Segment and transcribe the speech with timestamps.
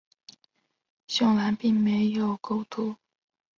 [1.05, 2.95] 胸篮并没有钩突。